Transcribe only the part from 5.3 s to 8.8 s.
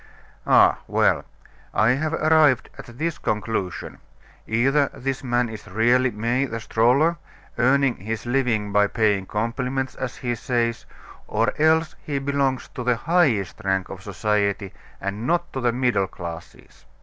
is really May, the stroller, earning his living